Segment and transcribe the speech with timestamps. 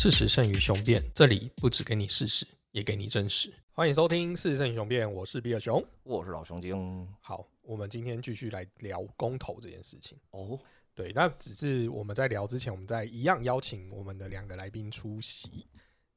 [0.00, 3.52] 事实胜于雄辩，这里不只给你事实，也给你真实。
[3.72, 5.84] 欢迎收听《事实胜于雄辩》，我是比尔熊。
[6.04, 10.16] 我是老熊精好，我们今天继续来聊公投这件事情。
[10.30, 10.56] 哦，
[10.94, 15.66] 对，那只是我们在聊之前，我们在一样邀请我们的两个来宾出席。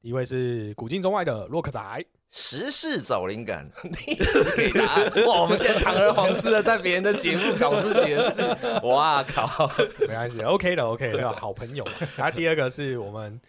[0.00, 3.68] 第一位是古今中外的洛克仔，时事找灵感，
[3.98, 5.26] 第一次给答案。
[5.26, 8.42] 哇，我们竟然堂而皇之的在别人的节目搞自己的事，
[8.86, 9.68] 哇靠！
[9.98, 11.92] 没关系，OK 的，OK 的，好朋友嘛。
[12.16, 13.40] 然后第二个是我们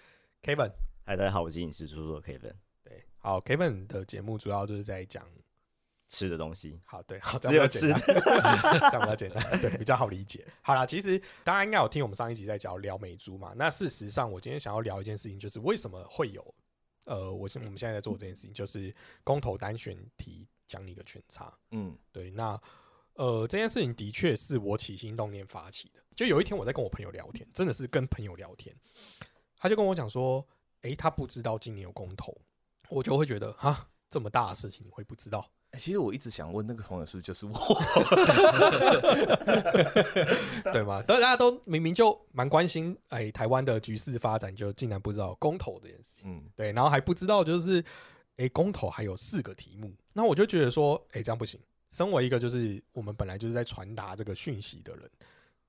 [0.43, 0.73] Kevin，
[1.05, 5.25] 嗨，大家好，我是影视著作 Kevin，对，好，Kevin 的节目主要就是在讲，
[6.09, 8.59] 吃的东西，好，对，好，只有这样比较简单，
[8.91, 10.45] 这样比较简单，对，比较好理解。
[10.61, 13.53] 好啦，其实大家应该有听我们上一集在讲聊美猪嘛。
[13.55, 16.53] 那事实上，我今天想要聊一件事情，就是为什么会有，
[17.05, 21.57] 呃，我现我们现在在做这件事情，就是公投单选题讲你一个全差。
[21.71, 22.61] 嗯，对，那
[23.13, 26.01] 呃，这件事情的确是我起心动念发起的。
[26.13, 28.75] 就有一天我在跟我朋友聊天，真的是跟朋友聊天，
[29.63, 30.45] 他就跟我讲说，
[30.81, 32.37] 诶，他不知道今年有公投，
[32.89, 35.39] 我就会觉得哈，这么大的事情你会不知道？
[35.71, 37.53] 欸其实我一直想问那个朋友是不是就是我？
[40.73, 41.01] 对吗？
[41.03, 46.29] 大家都明明就蛮关心哎台湾的局势发展，就竟然不知道公投这件事情。
[46.29, 47.81] 嗯，对，然后还不知道就是
[48.35, 51.57] 哎公投还有四个题目，那我就觉得说哎这样不行。
[51.89, 55.09] 身为一个就是我们本来就是在传达这个讯息的人，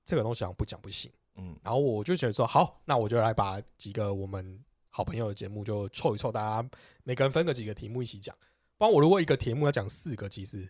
[0.03, 1.09] 这个东西好像不讲不行。
[1.35, 6.69] 嗯，然后我就觉得说好，那我就来把几个我们好朋友的节目就凑一凑，大家
[7.03, 8.35] 每个人分个几个题目一起讲。
[8.77, 10.69] 不然我如果一个题目要讲四个，其实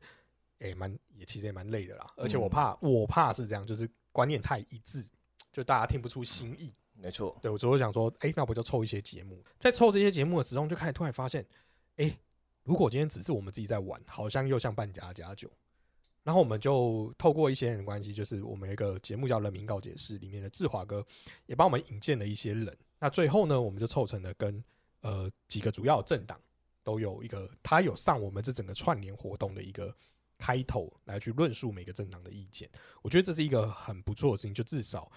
[0.59, 2.13] 也蛮、也其实也蛮累的啦。
[2.17, 5.05] 而且我怕、我怕是这样，就是观念太一致，
[5.51, 6.73] 就大家听不出新意。
[6.93, 11.45] 没错，对我只会想说，诶，那不就凑一些节目，在凑这些节目的时候，就开始突然发现，
[11.97, 12.17] 诶，
[12.63, 15.51] 如果今天只是我们自己在玩，好像又像办家家酒。
[16.25, 21.05] 然后我们就透过一些人的关系，就是我们有一个节目叫《人民告解室》，里面的志华哥
[21.45, 22.75] 也帮我们引荐了一些人。
[22.99, 24.61] 那最后呢，我们就凑成了跟
[25.01, 26.41] 呃几个主要政党
[26.83, 29.95] 都有一个，他有上我们这整个串联活动的一个
[30.39, 32.67] 开头来去论述每个政党的意见。
[33.03, 35.11] 我觉得这是一个很不错的事情，就至少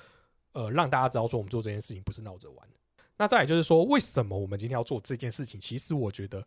[0.53, 2.69] 呃让大家知道说我们做这件事情不是闹着玩。
[3.17, 5.59] 那再来就是说，为什么我们今天要做这件事情？
[5.59, 6.47] 其实我觉得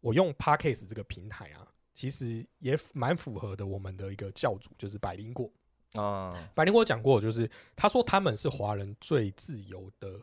[0.00, 5.50] 我用 Parkcase 这个平台啊，其实也蛮符合的我们的一个教主，就是百灵果。
[5.94, 10.16] 啊，百灵果讲过，就是他说他们是华人最自由的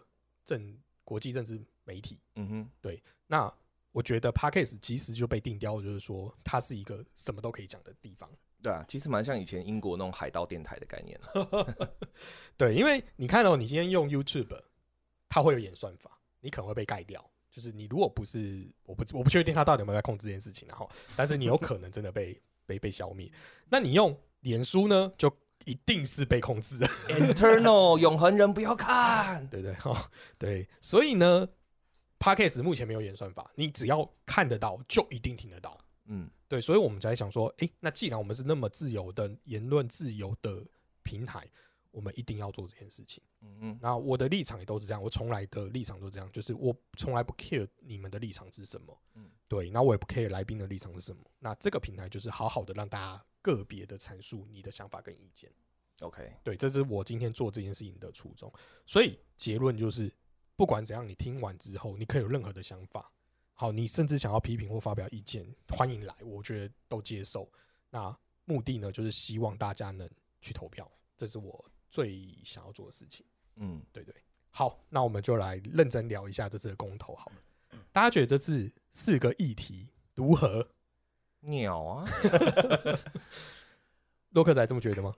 [0.45, 2.17] 政国际政治媒体。
[2.35, 3.53] 嗯哼，对那
[3.91, 8.29] 我觉得 Parkcase 其实就被定调，就是说它是一个什么都可以讲的地方。
[8.63, 11.19] 对啊，其实蛮像以前英国那种海盗电台的概念。
[12.55, 14.57] 对，因为你看到、你今天用 YouTube，
[15.27, 17.29] 它会有演算法，你可能会被盖掉。
[17.55, 23.31] 就是你如果不是，我不我不确定他到底有没有在控制这件事情，然后，但是你有可能真的被被被消灭。
[23.69, 25.33] 那你用脸书呢，就
[25.63, 26.85] 一定是被控制的。
[27.07, 29.47] Internal 永恒人不要看。
[29.47, 29.95] 对对哦，
[30.37, 31.47] 对，所以呢
[32.19, 35.77] p a d k a s 目前没有演算法，你只要看得到，就一定听得到。
[36.07, 40.61] 嗯，对，所以我们才想说，诶，那既然我们是那么自由的言论自由的
[41.03, 41.49] 平台，
[41.95, 43.23] 我们一定要做这件事情。
[43.39, 51.23] 嗯嗯，那我的立场也都是这样，我从来的立场都这样，就是我从来不 care 你们的立场是什么，嗯对，那我也不 care 来宾的立场是什么。
[51.39, 55.49] 那这个平台就是好好的让大家个别的阐述你的想法跟意见。
[56.01, 58.51] OK，对，这是我今天做这件事情的初衷。
[58.85, 60.13] 所以结论就是，
[60.57, 63.09] 不管怎样，你听完之后，你可以有任何的想法，
[63.53, 67.49] 好，你甚至想要批评或发表意见，欢迎来，我觉得都接受。
[67.89, 68.13] 那
[68.43, 70.09] 目的呢，就是希望大家能
[70.41, 71.63] 去投票，这是我
[71.95, 73.25] 最想要做的事情。
[73.55, 74.13] 嗯，对对，
[74.49, 77.79] 好，那我们就来认真聊一下这次的公投好了。
[77.93, 80.67] 大家觉得这次四个议题如何？
[81.39, 82.05] 鸟啊，
[84.31, 85.15] 洛克仔这么觉得吗？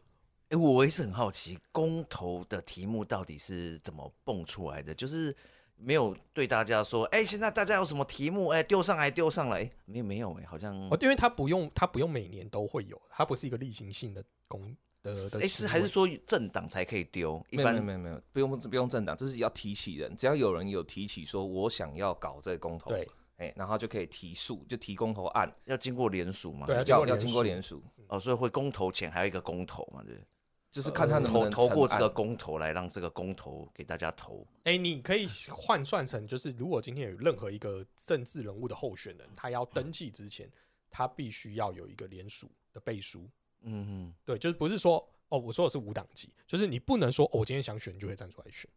[0.50, 4.94] 哎、我也是很好奇，公投的题目到底是怎么蹦出来的？
[4.94, 5.36] 就是
[5.78, 14.76] 没有对大家说，哎、现在大家有什么题目，哎、丢上来，丢上来，诶没没有、哎，好像，哦，因为它不用，它不用每年都会有，它不是一个例行性的公
[15.16, 15.48] 的的哎。
[15.48, 17.44] 是还是说政党才可以丢？
[17.50, 26.68] 一没有没般有没有没有，不用不用政党，这是要提起人，只要有人有提起说我想要搞这个公投，对，哎，然后就可以提诉，就提公投案，要经过联署嘛？
[26.68, 30.04] 对啊要要经过联署哦，所以会公投前还有一个公投嘛？
[30.06, 30.24] 对，
[30.72, 34.46] 就是看他能能成案投过这个公投来让这个公投给大家投。
[34.64, 40.50] 哎、你可以换算成，就是如果今天有任何一个政治人物的候选人，他要登记之前，
[40.90, 43.30] 他必须要有一个联署的背书。
[43.62, 44.98] 嗯嗯，对，就是不是说
[45.30, 48.70] 哦，我说的是无党籍，就是你不能说、哦、我今天想选你就会站出来选，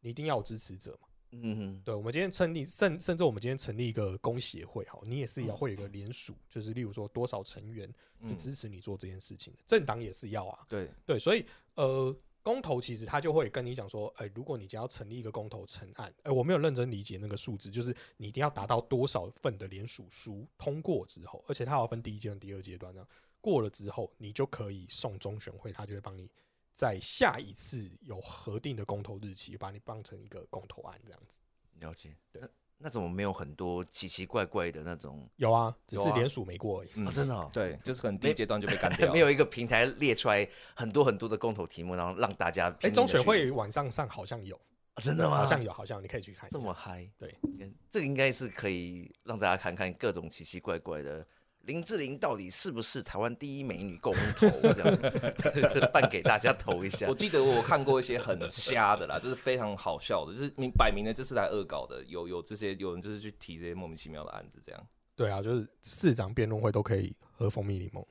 [0.00, 1.08] 你一定要有支持者嘛。
[1.32, 7.86] 嗯哼，对，我们今天成立甚甚至我们今天成立一个工协会，好，你也是嗯要会有一个联署，就是例如说多少成员
[8.24, 10.64] 是嗯支持你做这件事情的，政党也是要啊。
[10.68, 11.44] 对，对，所以
[11.74, 12.16] 呃，
[12.46, 23.04] 公投其实他就会跟你讲说，哎、如果你只要成立一个公投成案，哎、我没有认真理解那个数字，就是你一定要达到多少份的联署书通过之后，而且它还要分第一阶段、第二阶段呢，
[23.40, 26.30] 过了之后，你就可以送中选会，他就会帮你
[26.72, 31.40] 在下一次有核定的公投日期，把你当成一个公投案这样子。
[31.80, 32.16] 了解。
[32.30, 32.40] 对
[32.78, 35.28] 那那怎么没有很多奇奇怪怪的那种？
[35.38, 37.10] 有啊，只是联署没过而已。
[37.10, 39.12] 真的、哦，对，就是可能第一阶段就被干 掉了。
[39.12, 44.54] 没有一个平台列出来很多很多的公投题目，然后让大家哎、中选会晚上上好像有，
[44.94, 45.38] 啊真的吗？
[45.38, 46.56] 好像有，好像你可以去看一下。
[46.56, 47.10] 这么嗨？
[47.18, 51.26] 对嗯，这个应该是可以让大家看看各种奇奇怪怪的。
[51.66, 54.48] 林志玲到底是不是台湾第一美女公投？
[54.72, 57.14] 这样 办给大家投一下我。
[57.14, 64.86] 记得我看过一些很瞎的啦，就是非常好笑的，就是明摆明的就是来恶搞的，有有这些有人就是去提这些莫名其妙的案子，这样。
[65.16, 68.04] 对啊，就是市长辩论会都可以喝蜂蜜柠檬。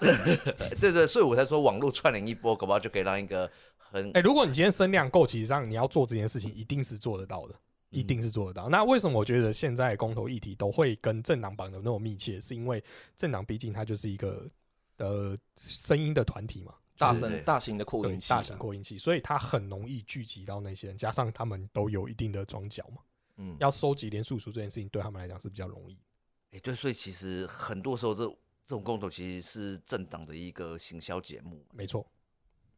[0.78, 7.54] 对对，所以我才说网络串联一波，搞不好就可以让一个很哎、如果你今天声量够，其实上你要做这件事情，一定是做得到的，
[7.92, 8.68] 一定是做得到。
[8.68, 12.40] 那为什么我觉得现在公投议题都会跟政党绑的那么密切？
[12.40, 12.82] 是因为
[13.16, 14.50] 政党毕竟它就是一个
[14.96, 23.02] 呃声音的团体嘛，大声大型的扩音器啊，大型扩音器，所以它很容易聚集到那些人，加上他们都有一定的庄脚嘛，
[23.36, 25.96] 嗯，要收集连署数这件事情对他们来讲是比较容易。
[26.52, 28.26] 哎、对，所以其实很多时候这
[28.66, 31.64] 这种公投其实是政党的一个行销节目。
[31.72, 32.06] 没错，没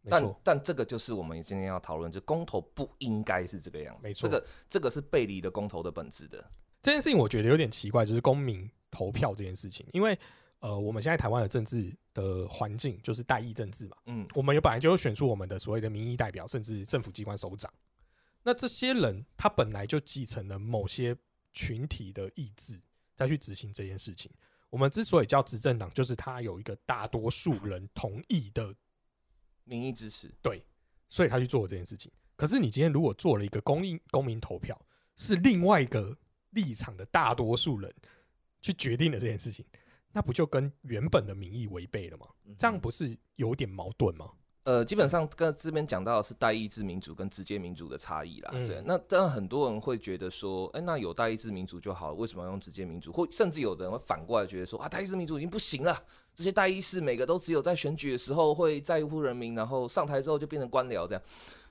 [0.08, 6.44] 但，但这个就是我们今天要讨论，就公投不应该是这个样子，没错这个这个是背离的公投的本质的。
[6.82, 10.18] 这件事情我觉得有点奇怪，就是公民投票这件事情，因为
[10.60, 17.72] 呃，我们现在台湾的政治的环境就是代议政治嘛，嗯，我们有本来就有选出我们的所谓的民意代表，甚至政府机关首长。
[18.42, 21.16] 那这些人他本来就继承了某些
[21.52, 22.78] 群体的意志，
[23.16, 24.30] 再去执行这件事情。
[24.68, 28.74] 我们之所以叫执政党，就是他有一个大多数人同意的
[29.64, 30.64] 民意支持，对，
[31.08, 32.10] 所以他去做了这件事情。
[32.36, 34.80] 可是你今天如果做了一个公民公民投票，
[35.16, 36.16] 是另外一个
[36.50, 37.94] 立场的大多数人
[38.60, 39.64] 去决定了这件事情，
[40.12, 42.26] 那不就跟原本的民意违背了吗？
[42.44, 44.30] 嗯这样不是有点矛盾吗？
[44.64, 48.50] 呃，基本上跟这边讲到的是代议制民主跟直接民主的差异啦。
[48.54, 53.12] 嗯对，那当然很多人会觉得说，哎、那有代议制民主就好了，为什么要用直接民主？
[53.12, 56.02] 或甚至有的人会反过来觉得说，啊，代议制民主已经不行了，
[56.34, 61.22] 这些代议士每个都只有在选举的时候会在乎人民，然后上台之后就变成官僚这样。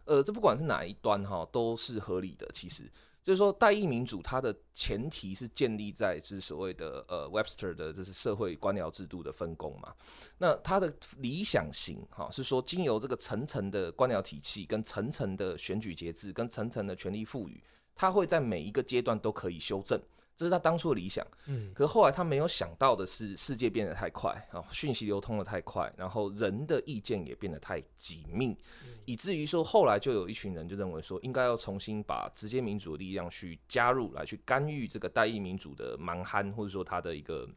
[0.06, 2.48] 呃，这不管是哪一端哈，都是合理的。
[2.54, 2.84] 其实
[3.23, 9.93] 就是说，代议民主它的前提是建立在是所谓的呃 Webster 的这是社会官僚制度的分工嘛。
[10.37, 17.63] 那它的理想型哈是说，经由这个层层的官僚体系、跟层层的选举节制、跟层层的权力赋予，
[17.95, 19.97] 它会在每一个阶段都可以修正。
[20.35, 28.57] 这是他当初的理想，嗯，可是后来他没有想到的是，世界变得太快啊，讯息流通的太快，然后人的意见也变得太紧密，
[29.06, 37.47] 以至于说后来就有一群人就认为说，应该要重新把直接民主的力量去加入来，去干预这个代议民主的蛮憨，或者说他的一个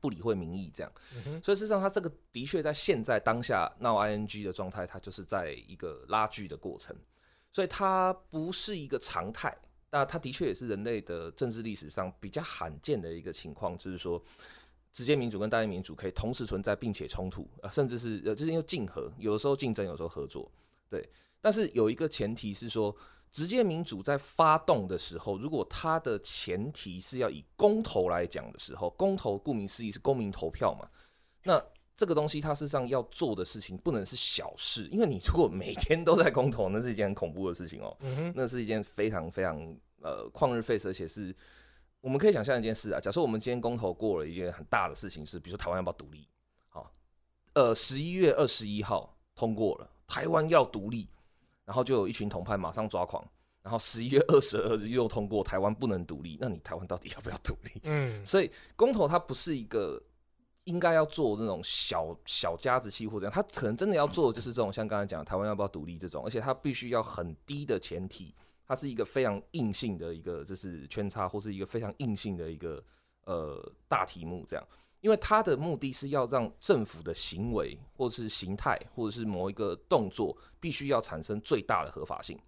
[0.00, 0.92] 不理会民意这样。
[1.42, 6.94] 所以事实上，他这个的确在现在当下闹 ing 的状态，它就是在一个拉锯的过程，
[7.52, 9.56] 所以它不是一个常态。
[9.94, 14.20] 那它的确也是人类的政治历史上比较罕见的一个情况，就是说，
[14.92, 20.50] 直接民主跟代议民主可以同时存在，并且冲突，呃，甚至是呃，就是因为竞合，有的时候竞争，有时候合作，
[20.90, 21.08] 对。
[21.40, 22.92] 但是有一个前提是说，
[23.30, 30.88] 直接民主在发动的时候，如果它的前提是要以公投来讲的时候，公投顾名思义是公民投票嘛，
[31.44, 31.64] 那
[31.96, 41.34] 这个东西它事实上要做的事情不能是小事，因为你如果每天都在公投，那是一件很恐怖的事情哦、嗯，那是一件非常非常呃旷日费时，而且是
[42.00, 43.00] 我们可以想象一件事啊。
[43.00, 46.28] 假设我们今天公投过了一件很大的事情，是比如说台湾要不要独立？
[46.68, 46.92] 好，
[47.54, 51.08] 呃，十一月二十一号通过了，台湾要独立，
[51.64, 53.26] 然后就有一群同派马上抓狂，
[53.62, 57.80] 然后十一月二十二日又通过台湾不能独立，那你台湾到底要不要独立？
[57.84, 60.02] 嗯，所以公投它不是一个
[60.64, 68.34] 应该要做那种小小家子气或者样，它可能真的要做的就是这种像刚才讲台湾要不要独立这种，而且它必须要很低的前提，
[68.66, 72.82] 它是一个非常硬性的一个就是圈叉或是一个非常硬性的一个
[73.24, 74.66] 呃大题目这样。
[75.00, 82.40] 因为它的目的是要让政府的行为或是形态或者是某一个动作必须要产生最大的合法性，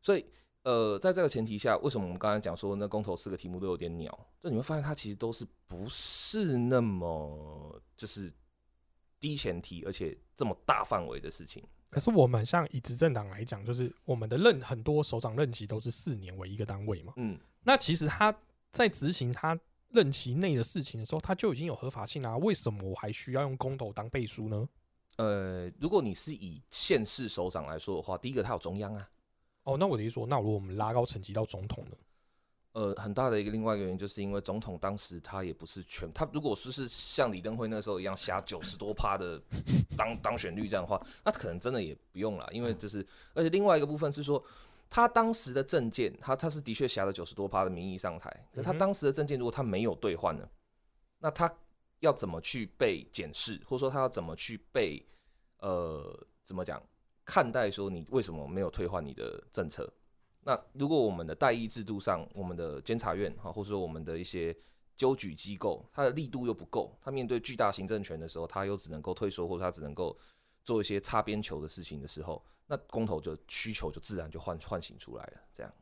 [0.00, 0.24] 所以
[0.62, 4.26] 呃，在这个前提下，为什么我们刚才讲说那公投四个题目都有点鸟？
[4.42, 8.32] 就你会发现它其实都是不是那么就是
[9.18, 11.62] 低前提，而且这么大范围的事情。
[11.90, 17.12] 可是我们像以执政党来讲，就是我们的任很多首长任期都是四年为一个单位嘛。
[17.16, 18.34] 嗯，那其实他
[18.70, 19.58] 在执行他
[19.90, 24.68] 任期内的事情的时候，他就已经有合法性啦、为什么我还需要用公投当背书呢？
[25.16, 29.10] 呃，如果你是以县市首长来说的话，第一个他有中央啊，
[29.64, 31.96] 哦，那我的意思说，那如果我们拉高层级到总统呢？
[32.72, 39.40] 呃，很大的一个另外一个原因，就是因为总统当时他也不是全，他如果说是像李登辉那时候一样下九十多趴的
[39.96, 44.40] 当当选率这样的话，那可能真的也不用了，因为就是，而且另外一个部分是说，
[44.88, 50.48] 他当时的政见，他他是的确挟了九十多趴的名义上台，可他当时的政见如果他没有兑换呢，
[51.18, 51.52] 那他
[51.98, 55.04] 要怎么去被检视，或者说他要怎么去被
[55.58, 56.80] 呃怎么讲
[57.24, 59.92] 看待说你为什么没有退换你的政策？
[60.42, 64.56] 那如果我们的代议制度上，我们的监察院哈，或者说我们的一些
[64.96, 70.16] 纠举机构，它的力度又不够，它面对巨大行政权的时候，它又只能够退缩，或者它只能够
[70.64, 75.40] 做一些擦边球的事情的时候，那公投就需求就自然就唤唤醒出来了。
[75.52, 75.72] 这样，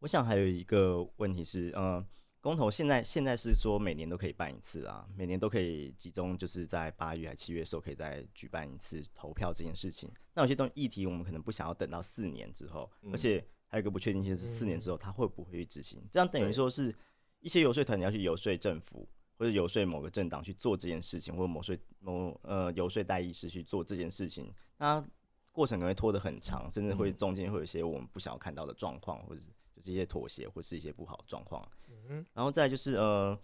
[0.00, 2.04] 我想还有一个问题是，呃，
[2.40, 10.12] 公投现在现在是说每年都可以办一次啊，每年都可以集中就是在八月还七月的时候可以再举办一次投票这件事情。
[10.34, 16.00] 那有些东议题我们可能不想要等到四年之后，嗯而且还有一个不确定性是四年之后他会不会去执行？
[16.10, 16.94] 这样等于说是
[17.40, 19.08] 一些游说团你要去游说政府。
[19.36, 25.04] 或者游说某个政党去做这件事情，或者某说某呃游说代议士去做这件事情，那
[25.50, 29.40] 过程可能会拖得很长，甚至会嗯中间会有一些我们不想要看到的状况，或者
[29.74, 31.68] 就是一些妥协，或是一些不好的状况。
[32.08, 33.36] 嗯然后再就是呃，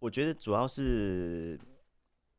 [0.00, 1.56] 我觉得主要是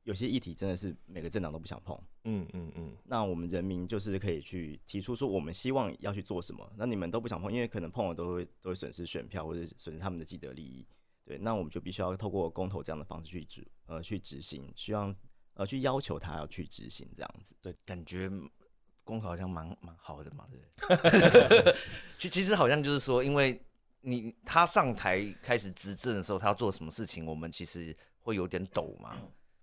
[0.06, 2.00] 有些议题真的是每个政党都不想碰。
[2.24, 6.72] 嗯嗯嗯，那我们人民就是可以去提出说，我们希望要去做什么。
[6.78, 10.88] 那你们都不想碰，因为可能碰了都会都会损失选票，或者损失他们的既得利益。
[11.26, 15.14] 对，那我们就必须要透过公投这样的方式去执呃去执行，希望
[15.56, 17.56] 呃去要求他要去执行这样子。
[17.62, 18.30] 对感觉
[19.04, 21.76] 公投好像蛮蛮好的嘛，对不对？
[22.18, 23.60] 其其实好像就是说，因为
[24.02, 29.18] 你他上台开始执政的时候，他要做什么事情，我们其实会有点抖嘛，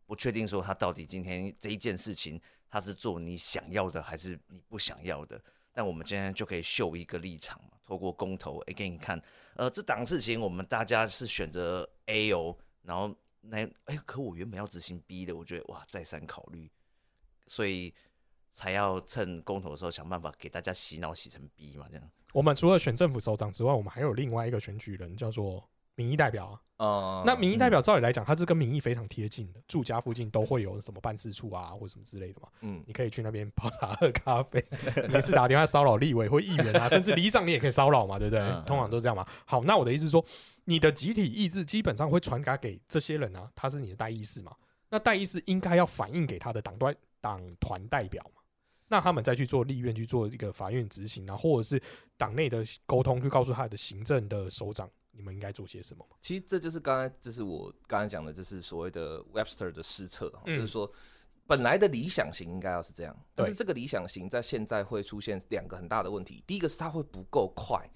[0.06, 5.42] 不确定说他到底今天这一件事情他是做你想要的还是你不想要的。
[5.75, 9.18] 但我们今天就可以秀一个立场嘛，透过公投，哎、给你看，
[9.54, 16.71] 呃，这档事情我们大家是选择 A 哦，然后那哎、可我原本要执行 B 的，我觉得哇，再三考虑，
[17.47, 17.94] 所以
[18.52, 22.11] 才要趁公投的时候想办法给大家洗脑洗成 B 嘛，这样。
[22.35, 26.61] 我们除了选政府首长之外，我们还有另外一个选举人叫做民意代表啊。
[26.78, 32.49] 呃，那民意代表照理来讲，他是跟民意非常贴近的，住家附近都会有什么办事处啊，或什么之类的嘛。
[32.62, 34.64] 嗯你可以去那边泡茶喝咖啡，
[35.08, 38.64] 每次打电话骚扰立委或议员啊，甚至里长你也可以骚扰嘛，对不对嗯？
[38.64, 39.25] 通常都是这样嘛。
[39.44, 40.25] 好，那我的意思是说，
[40.64, 44.52] 你的集体意志基本上会传达给这些人啊，他是你的代议士嘛。
[44.90, 48.42] 那代议士应该要反映给他的党端党团代表嘛，
[48.88, 51.80] 那他们再去做立院去做一个法院执行啊，或者是
[52.16, 56.16] 党内的沟通，去告诉他的行政的首长，你们应该做些什么嘛。
[56.21, 60.90] 其实这就是刚才，这是我刚才讲的，就是所谓的 Webster 的失策，嗯就是说
[61.47, 66.42] 本来的理想型应该要是这样，但是这个理想型在现在会出现两个很大的问题。
[66.47, 67.87] 第一个是它会不够快，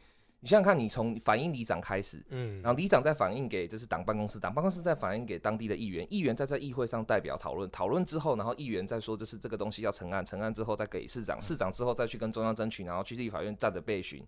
[0.41, 14.23] 你想想看，你从反映里长开始，嗯然后里长再反映给就是党办公室，党办公室再反映给当地的议员，议员再在议会上代表讨论，讨论之后，然后议员再说就是这个东西要成案，成案之后再给市长，市长之后再去跟中央争取，然后去立法院站着备询。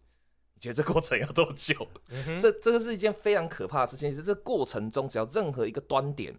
[0.58, 1.86] 你觉得这过程要多久？
[2.10, 4.10] 嗯这这个是一件非常可怕的事情。
[4.10, 6.34] 其实这过程中，只要任何一个端点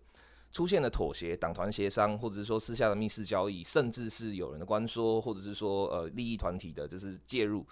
[0.51, 7.65] 出现了妥协、党团协商，或者是说私下的密室交易，甚至是有人的官说，或者是说呃利益团体的就是介入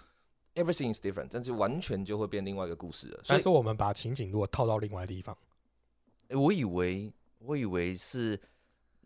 [0.54, 3.20] ，everything is different，但是完全就会变另外一个故事了。
[3.24, 5.36] 所以但是我们把情景如果套到另外的地方，
[6.28, 8.40] 哎、我以为我以为是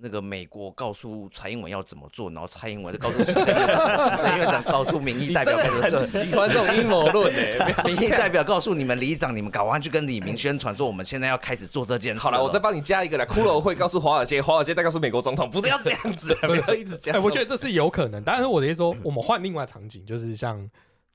[0.02, 6.00] 那个美国告诉蔡英文要怎么做，然后蔡英文就告诉行政院长， 行政院长告诉民意代表该怎么做。
[6.00, 7.59] 喜欢这种阴谋论诶。
[7.85, 12.21] 民意代表告诉你们里长，你们赶快去跟李明宣传说，我们现在要开始做这件事。
[12.21, 12.62] 好了，我再。
[12.62, 13.25] 帮你加一个啦。
[13.25, 17.21] 骷髅会告诉华尔街， 华尔街再告诉美国总统，不是要这样子，不要一直哎、讲。
[17.21, 18.23] 我觉得这是有可能。
[18.23, 20.64] 但是我的意思说，我们换另外场景，就是像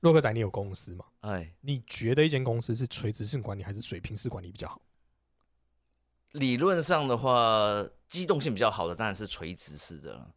[0.01, 1.05] 洛克仔，你有公司嘛？
[1.21, 4.81] 哎，你觉得一间公司是垂直性管理还是水平式管理比较好？
[6.39, 10.33] 理论上的话，机动性比较好的当然是垂直式的了。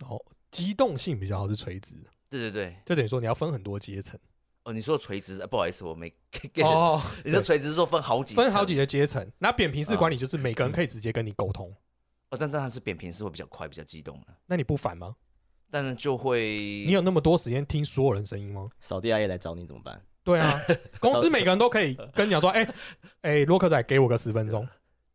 [0.00, 4.18] 哦，机动性比较好是垂直的，对对对，就等于说你要分很多阶层。
[4.64, 6.64] 哦，你说垂直，呃不好意思，我没 get。
[6.64, 9.26] 哦，你说垂直说分好几分好几个阶层。
[9.38, 11.74] 那扁平式管理就是每个人可以直接跟你沟通，
[12.30, 15.16] 哦，但当然是扁平式会比较快，比较激动了，那你不烦吗？
[15.70, 18.64] 但是就会你有那么多时间听所有人声音吗？
[18.80, 20.02] 扫地阿姨来找你怎么办？
[20.22, 20.60] 对啊，
[21.00, 22.74] 公司每个人都可以跟你讲说，哎、
[23.22, 24.66] 哎、洛克仔给我个十分钟。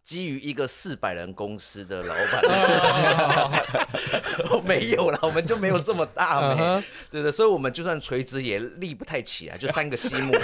[0.06, 3.60] 基于一个四百人公司的老啊板，
[4.52, 6.84] 我 没有啦，我们就没有这么大没，嗯哼。
[7.10, 10.32] 对对，所以我们就算垂直也立不太起来，就 三个积木。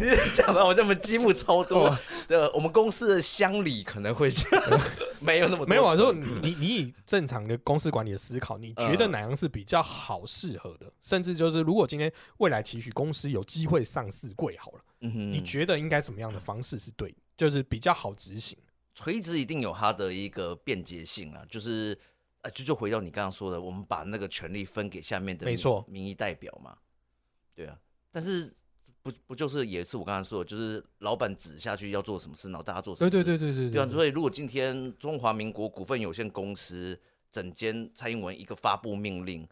[0.00, 1.94] 你讲的好像我们积木超多，
[2.26, 4.80] 对，我们公司的乡里可能会这样，
[5.20, 10.86] 没有那么多没有啊，说层你你你以正常的公司管理的思考，你觉得嗯哪样是比较好适合的？
[11.02, 14.78] 甚至就是如果今天未来期许公司有机会上市贵好了，
[15.14, 18.58] 嗯你觉得应该怎么样的方式是对，就是比较好执行？
[18.94, 21.98] 垂直一定有它的一个便捷性啊，就是
[22.40, 26.78] 呃，就就回到你刚刚说的，我们把那个权利分给下面的民没错民意代表嘛，
[27.54, 27.78] 对啊，
[28.10, 28.50] 但是
[29.02, 36.98] 不不就是也是我刚才说的，就是老板指下去要做什么事，然后大家做什么对对对对对啊，所以如果今天中华民国股份有限公司
[37.30, 39.46] 整间蔡英文一个发布命令，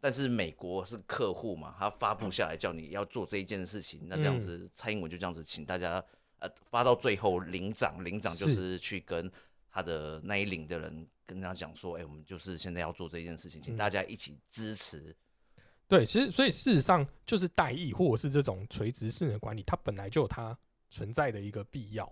[0.00, 6.02] 但是美国是客户嘛，他发布下来叫你要做这一件事情，那这样子蔡英文就这样子请大家
[6.38, 9.30] 呃发到最后领长，领长就是是去跟
[9.70, 15.14] 他的那一领的人跟他讲说，哎、我们就是现在要做这件事情，请嗯大家一起支持。
[15.86, 20.56] 对，其实所以事实上就是代议或者是这种垂直式的管理，它本来就有它
[20.90, 22.10] 存在的一个必要。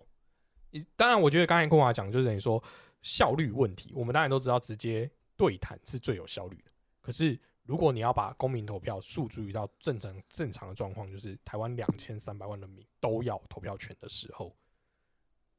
[0.70, 2.62] 一当然，我觉得刚才跟我讲，就是等于说
[3.02, 6.70] 效率问题，我们当然都知道直接对谈是最有效率的。
[7.00, 14.56] 可是如果你要把公民投票诉诸于到正常正常的状况，就是台湾两千三百万人民都要投票权的时候，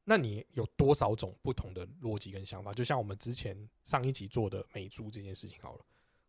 [0.04, 2.72] 那你有多少种不同的逻辑跟想法？
[2.72, 5.84] 就像我们之前上一集做的美猪这件事情好了。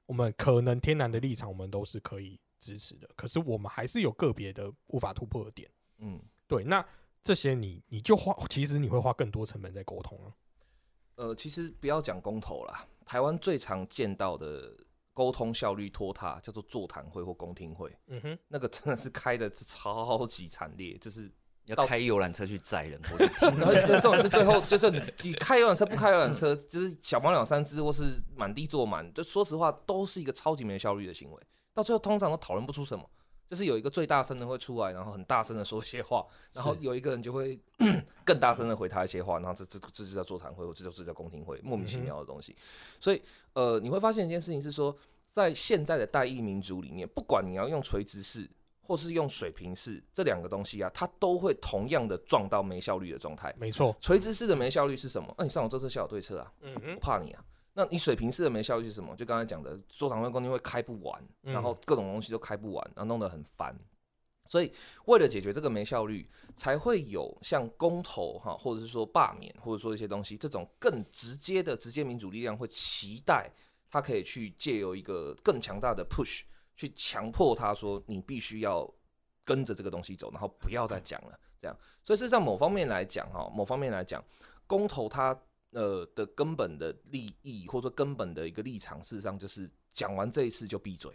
[0.05, 5.69] 我们可能天然的立场，我们都是可以支持的，可是我们还是有个别的无法突破的点。
[5.99, 6.83] 嗯，对，那
[7.21, 10.35] 这些你你就花，其实你会花更多成本在沟通啊。
[11.15, 14.75] 呃，其实不要讲公投啦，台湾最常见到的
[15.19, 21.29] 沟通效率拖沓叫做座谈会或公听会，嗯哼，那个真的是开的超级惨烈，就是
[21.65, 23.25] 要开游览车去载人，我就
[23.57, 31.43] 然后就这种是最后 就是你你开游览车不开游览车， 就是小猫两三只或是满地坐满，就说实话都是一个超级没效率的行为。
[31.73, 33.03] 到最后通常都讨论不出什么，
[33.49, 37.59] 就是有一个最大声的会出来，然后很大声的说一些话，然后有一个人就会
[38.23, 42.55] 更大声的回他一些话，然后这这这就叫座谈会，或这就是叫公听会，莫名其妙的东西。
[42.99, 43.21] 所以
[43.53, 44.95] 呃，你会发现一件事情是说，
[45.29, 48.49] 在现在的代议民主里面，不管你要用垂直式。
[48.81, 53.53] 或是用水平式这两个东西啊，它都会同样的撞到没效率的状态。
[53.55, 53.95] 没错。
[54.01, 55.31] 垂直式的没效率是什么？
[55.37, 57.45] 那、你上我这车下我对车啊，我嗯哼，怕你啊。
[57.73, 59.15] 那你水平式的没效率是什么？
[59.15, 63.77] 就刚才讲的，座谈会、公听会开不完，嗯然后各种东西都开不完，然后弄得很烦。
[64.47, 64.73] 所以
[65.05, 73.47] 为了解决这个没效率，才会有像公投哈，或者是说罢免，或者说一些东西这种更直接的直接民主力量会期待
[73.91, 76.41] 他可以去借由一个更强大的 push
[76.75, 78.91] 去强迫他说你必须要
[79.45, 81.39] 跟着这个东西走，然后不要再讲了。
[81.61, 84.23] 这样，所以事实上某方面来讲哈，某方面来讲，
[84.65, 85.39] 公投它
[85.71, 91.11] 呃的根本的利益或者说根本的一个立场，事实上就是讲完这一次就闭嘴。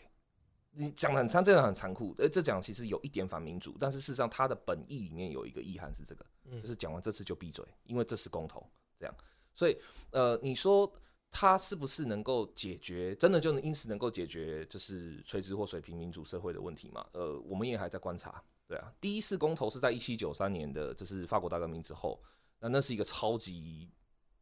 [0.77, 2.13] 你讲的很残，这样很残酷。
[2.19, 9.15] 呃，这讲其实有一点反民主，但是事实上它的本意里面有一个意涵是这个，嗯就是讲完这次就闭嘴，因为这是公投，这样。
[9.55, 9.77] 所以
[10.11, 10.93] 呃，你说
[11.31, 17.07] 它是不是能够解决，真的就能因此能够解决就是垂直或水平民主社会的问题吗？
[17.13, 18.43] 呃，我们也还在观察。
[18.67, 22.21] 对啊，第一次公投是在一七九三年的，就是法国大革命之后，
[22.59, 23.89] 那那是一个超级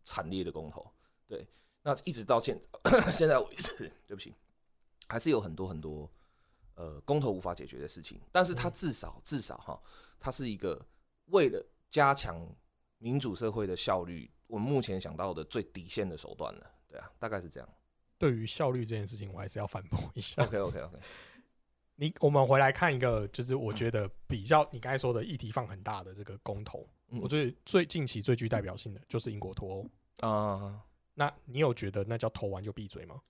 [0.05, 0.87] 惨烈的公投。
[1.27, 1.47] 对，
[1.83, 2.61] 那一直到现
[3.11, 4.35] 现在为止，对不起，
[5.09, 6.11] 还是有很多很多
[6.75, 9.83] 呃公投无法解决的事情，但是它至少至少哈，
[10.21, 10.81] 它是一个
[11.27, 12.47] 为了加强
[12.99, 16.71] 民主社会的效率，我们目前想到的最底线的手段了。
[16.88, 17.69] 对啊，大概是这样。
[18.19, 20.45] 对于效率这件事情，我还是要反驳一下。
[20.45, 20.99] OK OK OK，
[21.97, 30.27] 你我们回来看一个，就是我觉得比较你刚才说的议题放很大的这个公投，嗯我觉得最近期最具代表性的就是英国脱欧。
[30.29, 30.83] 啊。
[31.14, 33.20] 那你有觉得那叫投完就闭嘴吗？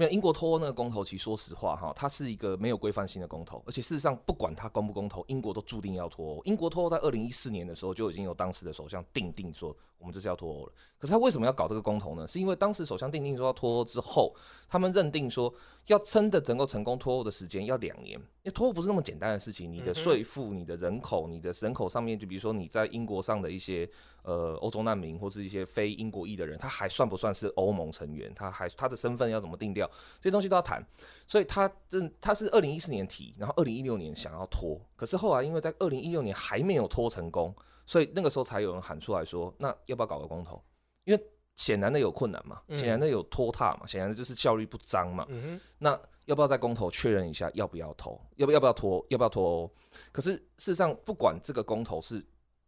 [0.00, 6.42] 没有英国脱欧那个公投，其实说实话哈，它是一个没有规范性的公投，而且事实上不管它公不公投，英国都注定要脱欧。
[6.46, 10.72] 英国脱欧在二零一四年的时候就已经有当时的首相定定说我们这是要脱欧了。
[10.98, 12.26] 可是他为什么要搞这个公投呢？
[12.26, 14.34] 是因为当时首相定定说要脱欧之后，
[14.70, 15.52] 他们认定说
[15.88, 23.86] 要真的能够成功脱欧的时间要两年，因为脱欧不是那么简单的事情，你的税负、你的人口、你的人口上面，就比如说你在英国上的一些
[24.22, 28.32] 呃欧洲难民或是一些非英国裔的人，他还算不算是欧盟成员？
[28.34, 29.88] 他还他的身份要怎么定调？
[30.20, 30.84] 这些东西都要谈。
[31.26, 37.54] 所以他这他是二零一四年提，然后二零一六年想要拖，可是后来因为在二零一六年还没有拖成功，
[37.86, 40.62] 所以那个时候才有人喊出来说，那要不要搞个公投？
[41.04, 41.24] 因为
[41.56, 45.26] 显然的有困难嘛，嗯显然的有拖沓嘛，显然的就是效率不彰嘛。
[45.28, 48.20] 嗯，那要不要在公投确认一下要不要投？
[48.36, 49.04] 要不要不要拖？
[49.08, 49.70] 要不要脱欧？
[50.12, 52.24] 可是事实上，不管这个公投是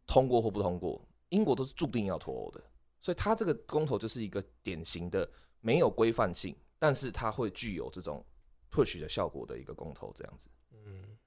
[0.06, 1.00] 通过或不通过，
[1.32, 2.62] 英国都是注定要脱欧的。
[3.00, 5.28] 所以它这个公投就是一个典型的
[5.60, 8.24] 没有规范性，但是它会具有这种
[8.70, 10.48] push 的效果的一个公投，这样子。
[10.70, 11.18] 嗯，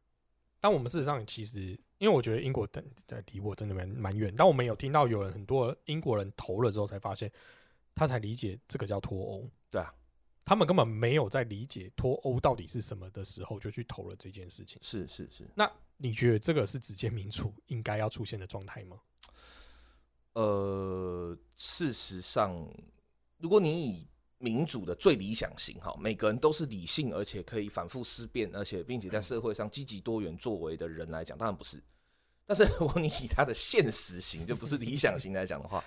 [0.62, 7.30] 但我们事实上其实，因为我觉得英国等在离我真的蛮蛮远，但我们有听到有人很多英国人投了之后才发现，
[7.94, 9.50] 他才理解这个叫脱欧。
[9.70, 9.94] 对啊，
[10.46, 14.80] 他们根本没有在理解脱欧到底是什么的时候，就去投了这件事情。
[14.82, 18.98] 是是是，那你觉得这个是直接民主应该要出现的状态吗？
[20.36, 22.56] 呃，事实上，
[23.38, 31.82] 如果你以民主的最理想型哈，每个人都是理性，而且可以反复思辨，而且并且在社会上积极多元作为的人来讲，当然不是。
[32.46, 35.84] 但是如果你以他的现实型，就不是理想型来讲的话，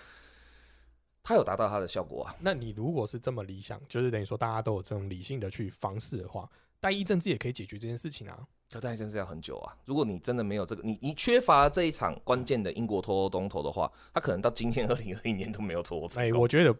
[1.22, 2.34] 他有达到他的效果啊。
[2.40, 8.48] 那你如果是这么理想，就是等于说大家都有这种理性的去方式的话，单一政治也可以解决这件事情啊。
[8.70, 9.74] 可但真是要很久啊！
[9.87, 16.40] 如果你真的没有这个，你你缺乏这一场关键的英国脱欧东头的话，他可能到今天 二零二一年都没有脱欧成哎、功。
[16.40, 16.74] 我觉得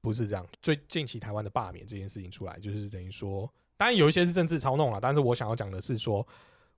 [0.00, 0.46] 不是这样。
[0.62, 6.26] 最近期台湾的罢免这件事情出来，就是等于说，当然有一些是政治操弄了，但是我想要讲的是说，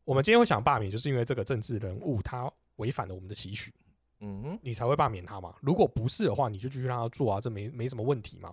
[0.05, 3.73] 我们今天会想罢免，就是因为这个政治人物他违反了我们的期许，
[4.21, 5.55] 嗯哼，你才会罢免他嘛。
[5.61, 8.53] 如果不是的话，你就继续让他做啊，这没没什么问题嘛。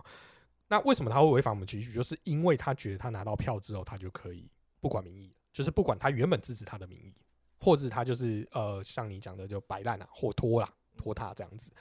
[0.67, 1.91] 那为什么他会违反我们期许？
[1.91, 4.47] 就是因为他觉得他拿到票之后，他就可以
[4.79, 7.13] 不管民意，就是不管他原本支持他的民意，
[7.59, 11.71] 或是他就是呃像你讲的就摆烂啊，或拖啦拖沓这样子。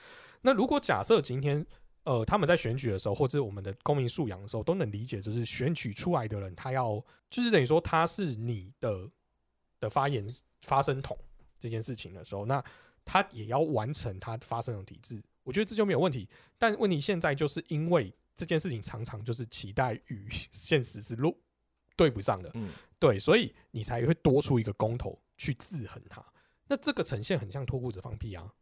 [0.43, 1.67] 那如果假设今天
[2.05, 9.11] 呃他们在选举的时候，或者我们的公民素养的时候，都能理解，就是选举出来的人，他要就是等于说他是你的
[9.81, 10.27] 的发言
[10.61, 11.17] 发声筒
[11.59, 12.63] 这件事情的时候，那
[13.05, 16.29] 他也要完成他发声的体制，我觉得这就没有问题。
[16.59, 21.37] 但问题现在就是因为这件事情常常就是期待与 现实是路
[21.97, 26.25] 对不上的，嗯，对，所以你才会多出一个公投去制衡它。
[26.69, 28.53] 那这个呈现很像脱裤子放屁啊！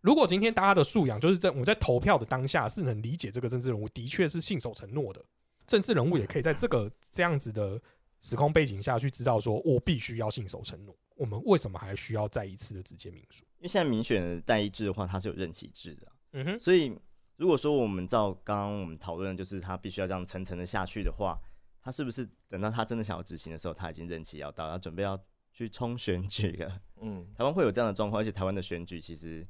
[0.00, 5.24] 如果今天大家的素养就是在我们在投票的当下是能理解这个政治人物的确是信守承诺的，
[5.66, 7.80] 政治人物也可以在这个这样子的
[8.20, 10.94] 时空背景下去知道说，我必须要信守承诺。
[11.16, 13.44] 我们为什么还需要再一次的直接民主？
[13.58, 16.94] 因为现在民选的代议制的话，它是有任期制的啊、嗯哼，所以
[17.36, 21.40] 如果说我们照刚刚我们讨论，的就是他必须要这样层层的下去的话，
[21.84, 26.80] 他是不是等到他真的想要执行的时候，他已经任期要到，要准备要去冲选举了？
[27.02, 29.46] 嗯，台湾会有这样的状况，而且台湾的选举其实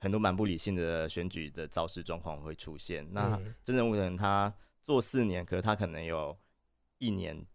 [0.00, 3.06] 很多蛮不理性的选举的造势状况会出现。
[3.12, 6.36] 那嗯真人物人他做四年，可是他可能有
[6.98, 7.46] 一年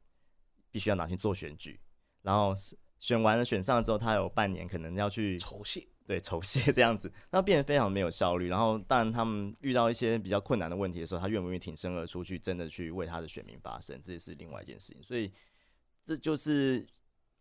[0.72, 1.82] 必须要拿去做选举，
[2.22, 2.56] 然后
[3.00, 8.48] 选完了选上了之后，他有半年可能要去酬谢，对 酬谢这样子，那变得非常没有效率。
[8.48, 15.02] 然后，当然他们遇到一些比较困难的问题的时候，他愿不愿意挺身而出去，真的去为他的选民发声，这也是另外一件事情。
[15.04, 15.32] 所以，
[16.04, 16.86] 这就是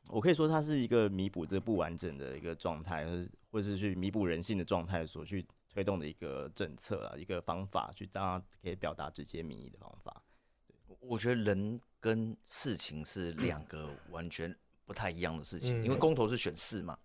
[0.08, 10.22] 我可以说，它是一个弥补这个不完整的一个状态，或是或是去弥补人性的状态所去推动的一个政策啊，一个方法，去大家可以表达直接民意的方法。
[11.00, 16.98] 我觉得人跟事情是两个完全不太一样的事情，嗯因为公投是选事嘛，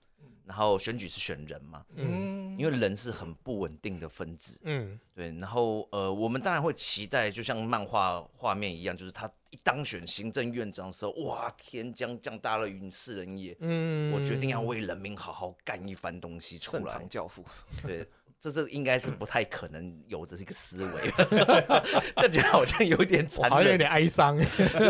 [0.45, 17.10] 然后选举是选人嘛，嗯因为人是很不稳定的分子，嗯对，然后呃，我们当然会期待，就像漫画画面一样，就是他一当选行政院长的时候，哇，天将降大任于世人也，嗯我决定要为人民好好干一番东西出来盛唐。
[17.10, 17.43] 教父，
[17.81, 18.05] 对，
[18.39, 21.12] 这这应该是不太可能有的一个思维，
[22.15, 24.39] 这觉得好像有点我残忍，好像有点哀伤。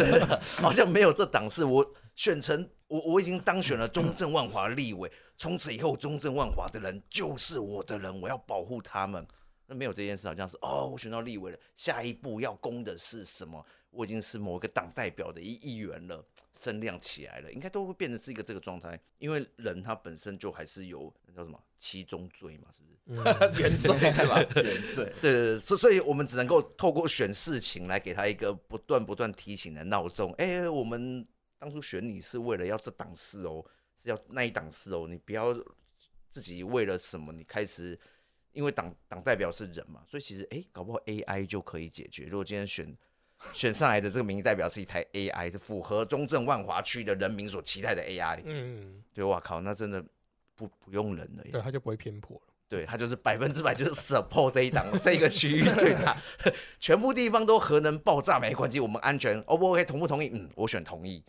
[0.62, 1.64] 好像没有这档次。
[1.64, 9.26] 我选成我我已经当选了中正万华立委，从此以后中正万华的人就是我的人，我要保护他们。
[9.68, 13.66] 那没有这件事，好像是哦，我选到立委了，下一步要攻的是什么？
[13.90, 19.00] 我已经是某一个党代表的一议员了，声量起来了，应该都会变成是一个这个状态。
[19.18, 23.30] 因为人他本身就还是有那叫什么七宗罪嘛，是不是？
[23.40, 24.40] 嗯 原罪是吧？
[24.62, 30.32] 原罪，对对对，所所以我们只能够透过选事情来给他一个不断不断提醒的闹钟。
[30.34, 33.66] 哎、我们当初选你是为了要这档事哦，
[34.02, 35.54] 是要那一档事哦，你不要
[36.30, 37.98] 自己为了什么你开始，
[38.52, 42.26] 因为党党代表是人嘛，所以其实哎、搞不好 AI 就可以解决。
[42.26, 42.96] 如果今天选
[43.54, 50.04] 选上来的这个民意代表是一台 AI，是符合中正万华区的人民所期待的 AI，嗯，对，哇靠，那真的
[50.56, 51.52] 不不用人了耶。
[51.52, 52.44] 对，他就不会偏颇了。
[52.68, 56.16] 对他就是百分之百就是 support 这一档这个区域对他，
[56.80, 60.30] 全部地方都核能爆炸没关系，我们安全，O 不 OK 同不同意？
[60.34, 61.24] 嗯，我选同意，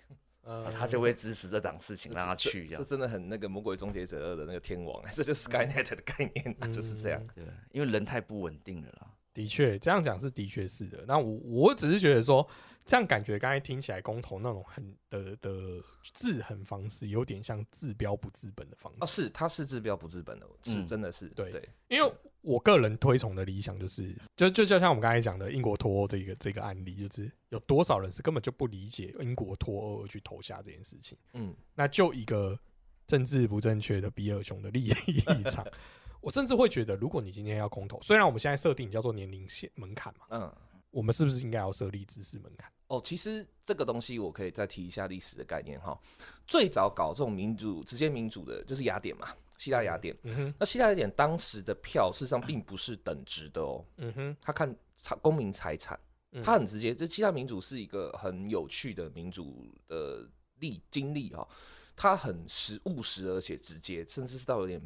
[0.47, 2.87] 呃他就会支持这档事情，让他去这这样。
[2.87, 7.21] 真的很那个魔鬼终结者二的那个天王， 这就是 Skynet 的概念啊，就是这样。
[7.35, 9.11] 嗯对，因为人太不稳定了啦。
[9.35, 11.05] 的确，这样讲是的确是的。
[11.07, 12.49] 那我我只是觉得说，
[12.87, 15.83] 这样感觉刚才听起来公投那种很的的
[16.15, 18.99] 制衡方式，有点像治标不治本的方式。
[19.01, 22.11] 啊，是，他是治标不治本的，是嗯真的是对对，因为
[22.47, 31.19] 我个人推崇的理想就是，就就就像我们刚才讲的英国脱欧这个这个案例，就是有多少人是根本就不理解英国脱欧而去投下这件事情。
[31.33, 32.57] 嗯，那就一个
[33.05, 35.67] 政治不正确的比尔熊的立立场，
[36.23, 40.55] 我甚至会觉得，如果你今天要公投，虽然我们现在设定叫做年龄线门槛嘛，嗯，
[40.93, 42.71] 我们是不是应该要设立知识门槛？
[42.87, 45.99] 哦，其实这个东西我可以再提一下历史的概念哈。
[46.47, 49.27] 最早搞这种民主、直接民主的，就是雅典嘛，
[49.59, 50.17] 希腊雅典。
[50.59, 55.99] 那希腊雅典当时的票事实上并不是等值的哦，嗯哼，他看财公民财产，
[56.33, 56.95] 嗯他很直接。
[56.95, 61.47] 这希腊民主是一个很有趣的民主的历经历哈，
[61.95, 64.81] 他很实务实而且直接，甚至是到有点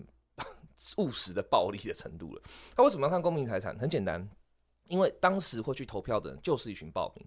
[0.96, 2.42] 务实的暴力的程度了。
[2.74, 3.78] 他为什么要看公民财产？
[3.78, 4.28] 很简单，
[4.88, 7.26] 因为当时会去投票的人就是一群暴民。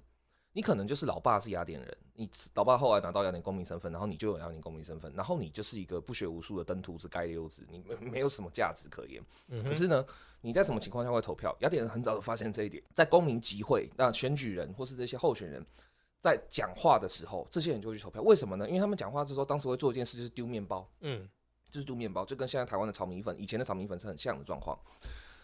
[0.53, 9.21] 你可能就是老爸是雅典人，你老爸后来拿到雅典公民身份，然后你就有雅典公民身份，然后你就是一个不学无术的登徒子、街溜子，你没没有什么价值可言。
[9.47, 10.05] 嗯，可是呢，
[10.41, 11.55] 你在什么情况下会投票？
[11.61, 15.65] 雅典人很早就发现这一点，在公民集会，那选举人或是这些候选人
[16.19, 18.21] 在讲话的时候，这些人就会去投票。
[18.21, 18.67] 为什么呢？
[18.67, 21.27] 因为他们讲话的时候，当时会做一件事，就是丢面包，嗯
[21.71, 24.77] 就是丢面包，就跟现在台湾的炒米粉，以前的炒米粉是很像的状况。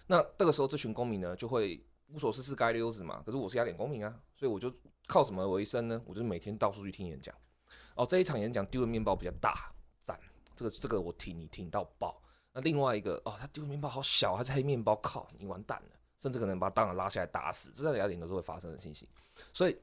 [0.06, 3.22] 那这个时候，这群公民呢，就会无所事事、街溜子嘛。
[3.26, 4.74] 可是我是雅典公民啊，所以我就
[5.08, 6.02] 靠什么为生呢？
[6.06, 7.34] 我就每天到处去听演讲。
[7.96, 9.72] 哦，这一场演讲丢的面包比较大，
[10.04, 10.20] 赞，
[10.56, 12.22] 这个这个我挺你挺到爆。
[12.52, 19.08] 那另外一个哦，他丢的面包好小，还是黑面包，靠，你完蛋了，甚至可能把他当场拉下来打死，这在雅典都是会发生的信息。
[19.54, 19.78] 所以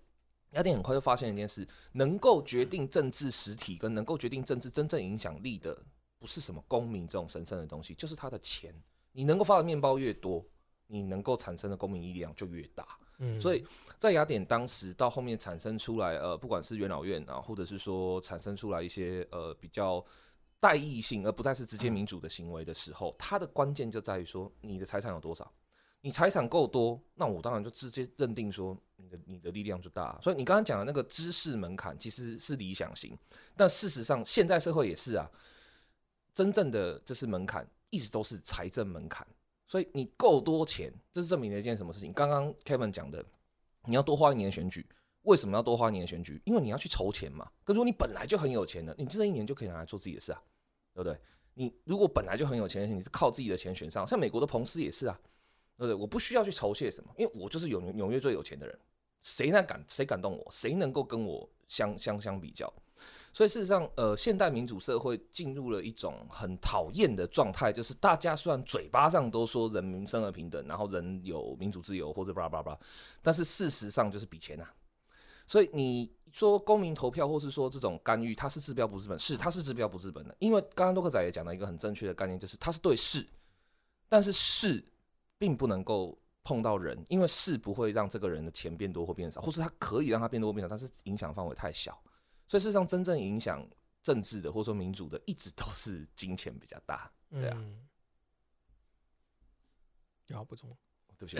[0.51, 5.79] 雅典很快就发现一件事：能够决定政治实体跟能够决定政治真正影响力的，
[6.19, 8.75] 不是什么公民这种神圣的东西，就是他的钱。
[9.13, 10.45] 你能够发的面包越多，
[10.87, 12.87] 你能够产生的公民力量就越大。
[13.19, 13.65] 嗯，所以
[13.99, 20.05] 在雅典当时到后面产生出来，呃，不管是元老院啊，或者是说产生出来一些呃比较
[20.61, 25.51] 代议性，而不再是直接民主的行为的时候，它的关键就在于说你的财产有多少。
[26.03, 30.17] 你财产够多，那我当然就直接认定说你的你的力量就大。
[30.23, 33.19] 所以你刚刚讲的那个知识门槛其实是理想型，
[33.57, 35.29] 但事实上现在社会也是啊，
[36.33, 39.27] 真正的知识门槛一直都是财政门槛。
[39.67, 42.13] 所以你够多钱，这是证明了一件什么事情？
[42.13, 43.25] 刚刚 Kevin 讲的，
[43.85, 44.87] 你要多花一年选举，
[45.23, 46.41] 为什么要多花一年选举？
[46.45, 47.51] 因为你要去筹钱嘛。
[47.65, 50.41] 可如果你本来就很有钱的，你这一年就可以拿来做自己的事啊，
[50.95, 51.19] 对不对？
[51.55, 55.19] 你如果本来就很有钱，你是靠自己的钱选上，像美国的彭斯也是啊，
[55.77, 55.95] 对不对？
[55.95, 58.79] 我不需要去筹些什么，因为我就是有纽约最有钱的人，
[59.27, 60.47] 谁能敢谁感动我？
[60.53, 62.73] 谁能够跟我相相相比较？
[63.33, 72.79] 所以事实上，呃，现代民主社会进入了一种很讨厌的状态，就是大家虽然嘴巴上都说人民生而平等，然后人有民主自由或者巴拉巴拉，
[73.21, 74.73] 但是事实上就是比钱啊。
[75.49, 80.35] 所以你说公民投票，或是说这种干预，它是治标不治本，是它是治标不治本的。
[80.39, 83.27] 因为刚刚洛克仔也讲了一个很正确的概念，就是它是对事，
[84.09, 84.83] 但是事
[85.37, 92.01] 并不能够碰到人，因为事不会让这个人的钱变多或变少，或是他可以让他变多或变少，但是影响范围太小。
[92.47, 93.69] 所以事实上，真正影响
[94.01, 97.11] 政治的或者说民主的，一直都是金钱比较大。
[97.29, 97.81] 对啊嗯，
[100.29, 100.77] 有要补充吗？
[101.19, 101.37] 对不起，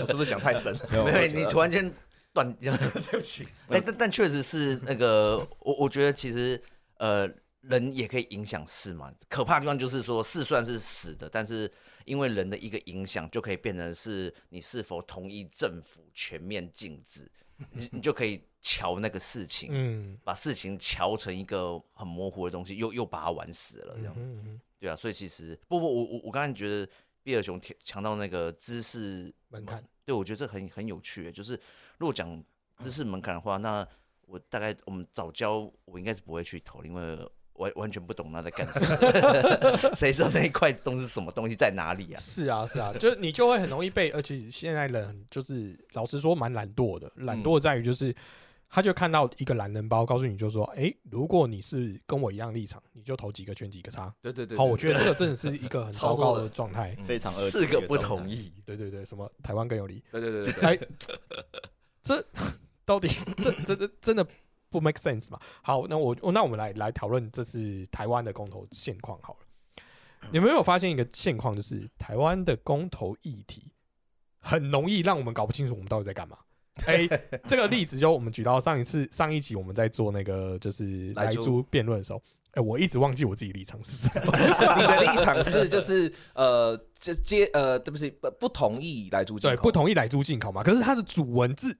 [0.00, 0.86] 我是不是讲太深了？
[1.04, 1.92] 没有，你突然间
[2.32, 2.76] 断掉。
[2.76, 3.48] 对不起。
[3.68, 6.62] 哎，但但确实是那个，我我觉得其实
[6.98, 7.28] 呃，
[7.60, 9.12] 人也可以影响事嘛。
[9.28, 11.70] 可怕的地方就是说，事虽然是死的，但是
[12.04, 17.30] 因为人的一个影响，就可以变成是你是否同意政府全面禁止，
[17.72, 24.14] 你你就可以瞧那个事情，嗯，把事情瞧成一个很模糊的东西，又又把它玩死了，这样。
[24.16, 26.88] 嗯嗯对啊，所以其实不不，我我我刚才觉得
[27.24, 31.60] 比尔熊强强调那个知识门槛，对我觉得这很很有趣，就是
[31.98, 32.40] 如果讲
[32.78, 33.84] 知识门槛的话，那
[34.26, 42.18] 我大概我们早教我应该是不会去投，因为完完全不懂他在 干什么， 谁知道那一块东西是什么东西在哪里啊？
[42.18, 48.14] 是啊是啊，就是你就会很容易被，而且现在人就是老实说蛮懒惰的，懒惰在于就是。
[48.70, 54.14] 他就看到一个懒人包，告诉你就说：“哎、如果你是跟我一样立场，你就投几个圈几个叉。
[54.20, 56.94] 对对对，好，我觉得这个真的是一个很糟糕的状态。
[57.02, 58.28] 非常恶四个不同。
[58.28, 60.02] 意，对对对，什么台湾更有理？
[60.12, 60.78] 对对对对对，哎，
[62.02, 62.22] 这
[62.84, 64.26] 到底这这这真的
[64.70, 65.38] 不 make sense 嘛？
[65.62, 69.40] 好，那我那我们来来讨论这次台湾的公投现况好了。
[70.30, 73.72] 你们有没有发现一个现况，就是台湾的公投议题
[74.40, 76.36] 很容易让我们搞不清楚我们到底在干嘛？
[76.86, 77.08] 哎、
[77.48, 84.32] 这个例子就我们举到上一次上一集我们在做那个就是莱猪辩论的时候，哎、我一直忘记我自己立场是什么。
[84.38, 90.62] 你的立场是就是呃，这接呃，对不起，不不同意来租进对，不同意来猪进口嘛？
[90.62, 91.76] 可是它的主文字，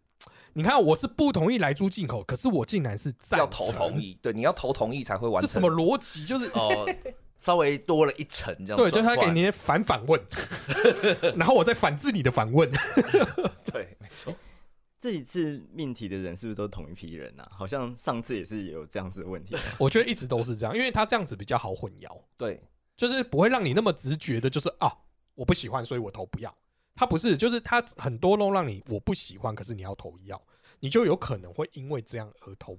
[0.52, 5.46] 你看我是不同意来猪进口，可是我竟然是赞要投同，意，对，你要投同意才会完成。
[5.46, 6.24] 这什么逻辑？
[6.24, 6.86] 就是哦，
[7.38, 8.76] 稍微多了一层这样。
[8.76, 10.20] 对，就是他给你反反问，
[11.36, 12.70] 然后我再反制你的反问。
[13.72, 14.34] 对，没错。
[15.00, 17.48] 这几次命题的人是不是都同一批人啊？
[17.52, 19.56] 好像上次也是有这样子的问题。
[19.78, 22.20] 我觉得一直都是这样，因为他这样子比较好混淆。
[22.36, 22.60] 对，
[22.96, 24.92] 就是不会让你那么直觉的，就是啊，
[25.36, 26.52] 我不喜欢，所以我投不要。
[26.98, 30.42] 他不是，就是他很多都让你我不喜欢，可是你要投要，
[30.80, 32.76] 你就有可能会因为这样而投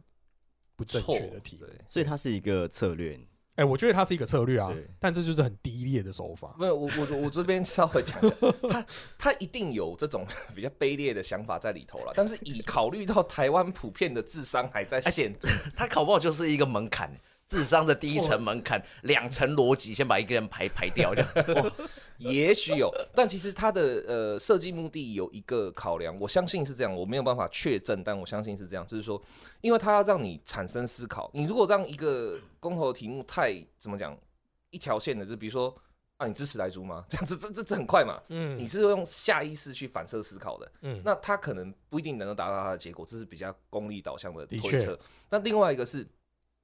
[0.76, 1.56] 不正确的题。
[1.56, 3.18] 对，所以它是一个策略。
[3.56, 6.56] 哎、我觉得它是一个策略啊，但这就是很低劣的手法。
[6.58, 8.36] 没有，我我我这边稍微讲一下，
[8.70, 8.86] 他
[9.18, 17.14] 他 一定有这种 比较卑劣的想法在里头了，但是以考虑到台湾普遍的智商还在限制，他考不好就是一个门槛，
[17.50, 21.72] 智商的第一层门槛， 两层逻辑，先把一个人排排掉，这样。
[22.20, 29.20] 也许有，但其实它的呃设计目的有一个考量，我相信是这样，我没有办法确证，但我相信是这样，就是说，
[29.62, 34.16] 因为它要让你产生思考，你如果让一个公投的题目太怎么讲
[34.70, 35.74] 一条线的，就比如说
[36.18, 37.06] 啊，你支持莱猪吗？
[37.10, 45.00] 这样子这这这很快嘛，嗯你是用下意识去反射思考的，嗯，那他可能不一定能够达到他的结果，这是比较功利导向的推测。
[45.30, 46.06] 那另外一个是，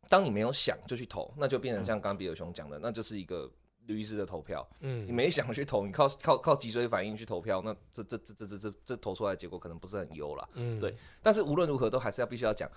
[0.09, 3.51] 当你没有想就去投，那就变成像刚刚比尔熊讲的，那就是一个
[3.85, 4.67] 驴子的投票。
[4.81, 10.47] 嗯你嗯，没想去投，你靠靠靠脊髓反应去投票，那这这这这这这这投出来的结果可能不是很优啦。
[10.55, 12.69] 嗯对但是无论如何，都还是要必须要讲。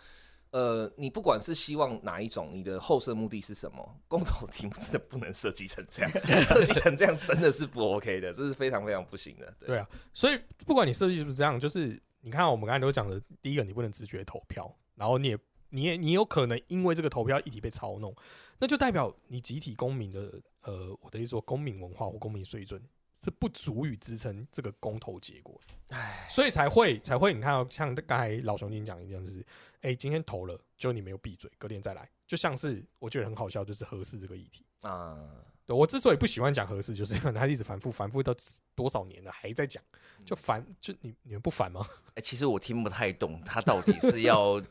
[0.51, 6.11] 呃，你不管是希望哪一种，你的后设目的是什么，公投题目真的不能设计成这样，
[6.41, 9.55] 设计成这样真的是不 OK 的，这是非常非常不行的。
[9.61, 15.39] 对啊，所以不管你设计是不是这样，就是你看我们刚才都讲的，第一个你不能直觉投票，然后你也
[15.71, 18.15] 你也你有可能因为这个投票议题被操弄，
[18.59, 22.83] 那就代表你集体公民的呃，我的意思说公民文化或公民水准
[23.21, 29.45] 是不足以支撑这个公投结果的，唉，所以才会才会你看到像刚才老熊经讲一样，就是
[29.81, 34.65] 哎、今天投了，就你没有闭嘴，隔天再来，就像是我觉得很好笑，就是合适这个议题。
[34.83, 35.19] 啊，
[35.67, 38.33] 对我之所以不喜欢讲合适，就是因为他一直反复反复到
[38.77, 39.83] 多少年了还在讲，
[40.25, 41.85] 就烦，就你你们不烦吗？
[42.15, 44.63] 哎，其实我听不太懂，他到底是要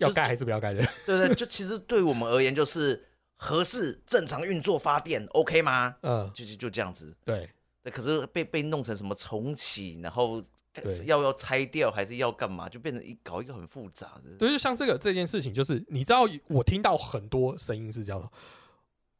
[0.00, 0.86] 要盖还是不要盖的？
[1.06, 5.96] 对对，就其实对我们而言，就是合适正常运作发电，OK 吗？
[6.02, 7.16] 嗯，就就就这样子。
[7.24, 7.48] 对，
[7.82, 14.36] 对，可是被被弄成什么重启，然后对要要拆掉还是要干嘛，就变成一搞一个很复杂的。
[14.38, 18.32] 对，就像这个这件事情，就是你知道，我听到很多声音是叫做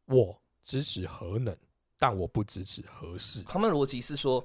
[0.07, 1.57] 我支持核能，
[1.99, 3.43] 但我不支持核适。
[3.43, 4.45] 他们的逻辑是说，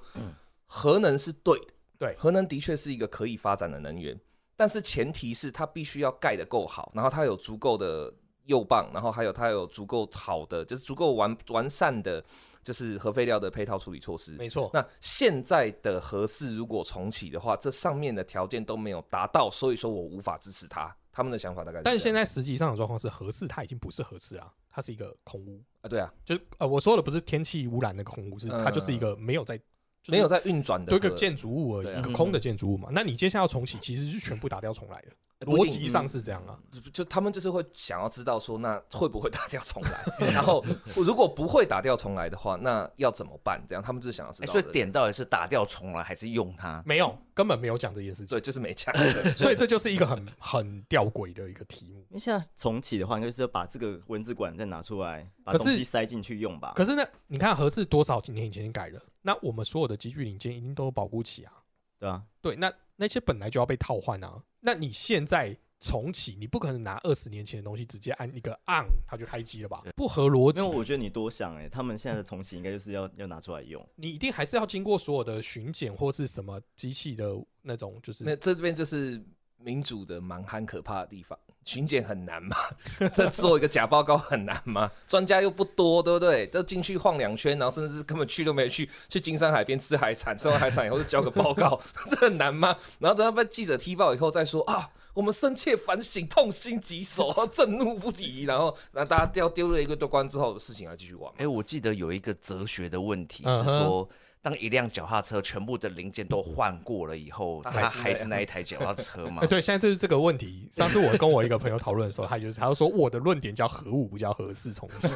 [0.65, 1.65] 核能是对的，
[1.99, 4.19] 对核能的确是一个可以发展的能源，
[4.55, 8.13] 但是前提是它必须要盖得够好，然后它有足够的
[8.45, 12.23] 右棒，然后还有它有足够好的，就是足够完完善的，
[12.63, 14.33] 就是核废料的配套处理措施。
[14.33, 20.95] 没错，那现在的核四如果重启的话，这上面的条件都没有达到，所以说我无法支持它。
[21.11, 25.63] 他们的想法大概是，但是现在实际上的状况是，核四它已经不是核四啊，它是一个空屋。
[25.79, 29.69] 啊，对啊，就是呃，我说的不是天气污染那个空屋，是它就是一个没有在就是
[30.07, 32.89] 没有在运转的一个建筑物而已，一个空的建筑物嘛。
[32.91, 35.07] 那你接下来要重启，其实是全部打掉重来的，
[35.41, 36.57] 逻辑上是这样啊。
[36.71, 40.29] 就就他们就是会想要知道说，那会不会打掉重来？
[40.31, 40.63] 然后
[40.95, 43.61] 如果不会打掉重来的话，那要怎么办？
[43.67, 44.61] 这样他们就是想要知哎，道的。
[44.61, 46.81] 所以点到底是打掉重来还是用它？
[46.85, 48.95] 没有，根本没有讲这件事情对，，就是没讲。
[49.35, 51.99] 所以这就是一个很很吊诡的一个题目。
[52.09, 56.73] 因为现在重启的话，应该就是要把这个文字管再拿出来，把东西塞进去用吧。
[56.75, 61.51] 可是呢，你看合适多少年以前改的，那我们所有的集聚零件一定都有保护期啊。
[61.97, 64.43] 对啊，对，那那些本来就要被套换啊。
[64.61, 69.83] 那你现在重启，你不可能拿二十年前的东西直接按一个 on 它就开机了吧？
[69.95, 70.75] 不合逻辑因为。
[70.75, 73.85] 我觉得你多想哎、他们现在的重启应该就是要要拿出来用。
[73.95, 79.23] 你一定还是要经过所有的巡检或是什么机器的那种，就是那这边就是
[79.57, 81.37] 民主的蛮憨可怕的地方。
[81.65, 82.55] 巡检很难吗？
[83.13, 84.89] 这做一个假报告很难吗？
[85.07, 86.45] 专家又不多，对不对？
[86.47, 91.77] 都进去晃两圈，然后甚至根本去都没去，去金山海边吃海产，吃完海产以后就交个报告，
[92.09, 92.75] 这很难吗？
[92.99, 98.43] 然后等他被记者踢爆以后再说啊，我们深切反省，痛心疾首， 震怒不已。
[98.43, 101.33] 然后，那大家丢丢了一个多关之后，事情还继续往。
[101.37, 104.07] 哎，我记得有一个哲学的问题是说，
[104.45, 109.47] 当一辆脚踏车全部的零件都换过了以后，它它还是那一台脚踏车吗哎、？
[109.47, 110.69] 对，现在就是这个问题。
[110.71, 115.07] 上次我跟我一个朋友讨论的时候，他就是他就说我的论点叫核武，不叫核四重启。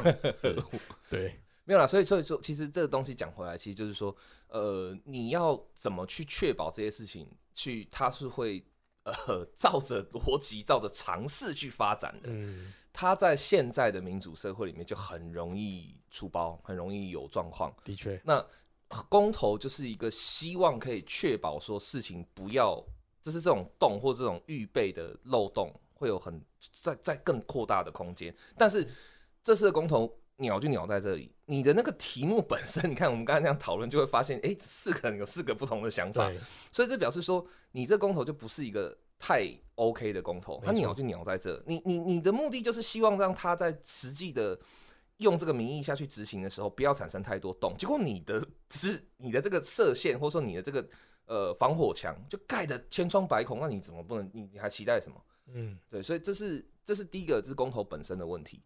[1.08, 4.12] 对，没有啦，所以所以说，其实这个东西讲回来，其实就是说，
[4.48, 8.60] 呃，你要怎么去确保这些事情，去它是会
[9.04, 12.30] 呃照着逻辑、照着常识去发展的。
[12.32, 17.72] 嗯，它在现在的民主社会里面就很容易出包，很容易有状况。
[17.84, 18.44] 的确，那
[19.08, 22.76] 公投就是一个希望可以确保说事情不要，
[23.22, 28.34] 就是这种洞或这种预备的漏洞会有很在在更扩大的空间。
[28.56, 28.86] 但是
[29.44, 36.30] 这次的公投鸟就鸟在这里，你的那个题目本身，你看我们刚才这样讨论，就会发现，哎、四个人有四个不同的想法，
[36.72, 41.62] 所以这表示说，你这公投就不是一个太 OK 的公投，它鸟就鸟在这。
[41.66, 44.58] 你你你的目的就是希望让它在实际的
[45.20, 47.74] 用这个名义下去执行的时候，不要产生太多洞。
[47.78, 50.86] 结果你的只是你的这个射线，或者说你的这个
[51.26, 54.30] 呃防火墙就盖的千疮百孔，那你怎么不能？
[54.34, 55.20] 你你还期待什么？
[55.52, 58.62] 嗯，对，所以这是这是第一个，这是公投本身的问题。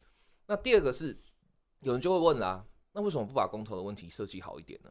[0.46, 1.16] 那第二个是，
[1.80, 4.90] 有人就会问啦，那为什么不把公投的问题设计好一点呢？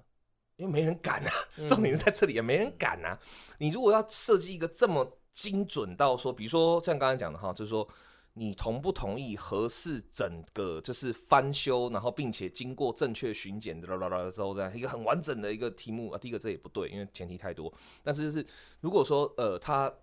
[0.55, 1.31] 因为没人敢啊，
[1.67, 3.17] 重点是在这里啊，没人敢啊。
[3.57, 7.87] 你如果要设计一个这么精准到说，比如说像刚才讲的哈，就是说
[8.33, 16.17] 你同不同意合适整个就是翻修，然后并且经过正确巡检的啦啦啦之后，这样一个很完整的一个题目啊。
[16.17, 17.71] 第一个这也不对，因为前提太多。
[18.03, 18.45] 但是就是
[18.81, 19.93] 如果说呃他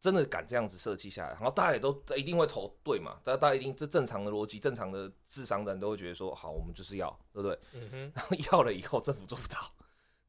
[0.00, 7.58] 真的敢这样子设计下来，然后大家也都一定会投对嘛，大家大家一定这正常的逻辑、正常的智商的人都会觉得说好，我们就是要，对不对？
[7.74, 9.58] 嗯哼，然后要了以后，政府做不到，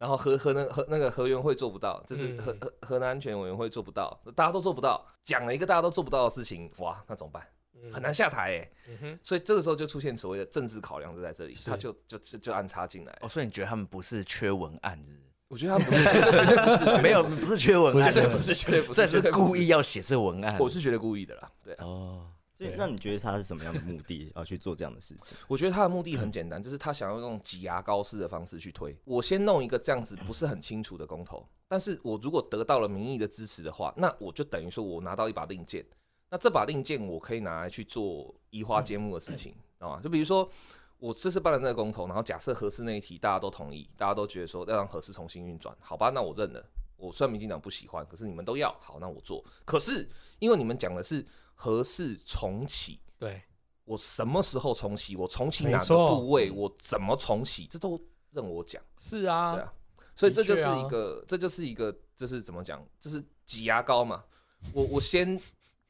[0.06, 7.44] 然后核核能核那个核员会做不到，这是核嗯核核能安全委员会做不到，大家都做不到，讲了一个大家都做不到的事情，哇，那怎么办？
[7.74, 13.18] 嗯很难下台哎、嗯，所以这个时候就出现所谓的政治考量就在这里，他就就就就安插进来。
[13.22, 15.12] 哦，所以你觉得他们不是缺文案，是
[15.48, 17.02] 我觉得他不是，绝对不是，绝对不是？
[17.02, 20.58] 没有，不是缺文案，绝对不是，绝对不是，这是故意要写这文案。
[20.60, 21.86] 我是觉得故意的啦，对啊。
[21.86, 25.38] 哦，对所以那你觉得他是什么样的目的要去做这样的事情？
[25.48, 28.96] 我觉得他的目的很简单，就是他想要用挤牙膏式的方式去推。
[29.04, 35.86] 我先弄一个这样子不是很清楚的公投，但是我如果得到了民意的支持的话，那我就等于说我拿到一把令箭。
[36.30, 40.02] 那这把令箭我可以拿来去做移花接木的事情，知道吗？
[40.02, 40.50] 就比如说
[40.98, 46.66] 我这次办了那个公投，然后假设合适那一题大家都同意，大家都觉得说要让核四重新运转，好吧，那我认了。
[46.98, 49.44] 我虽然民进党不喜欢，可是你们都要，好，那我做。
[49.66, 51.24] 可是因为你们讲的是
[51.56, 53.42] 核四重启，对，
[53.86, 58.00] 我什么时候重启，我重启哪个部位，我怎么重启，这都
[58.32, 59.74] 任我讲，是啊，对啊。
[60.16, 62.86] 所以这就是一个，这就是一个，这是怎么讲？
[63.02, 64.24] 这是挤牙膏嘛。
[64.72, 65.38] 我我先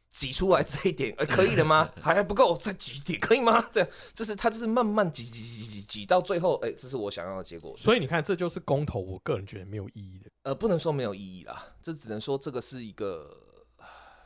[0.09, 1.91] 挤出来这一点，呃，可以了吗？
[2.01, 3.61] 还还不够，再挤一点，可以吗？
[3.71, 7.75] 这样，这是他就是慢慢挤挤挤挤挤挤到最后，哎、这是我想要的结果。
[7.77, 10.31] 所以你看，这就是公投，我个人觉得没有意义的。
[10.41, 13.29] 呃，不能说没有意义啦，这只能说这个是一个，